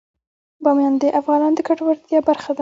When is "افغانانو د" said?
1.19-1.59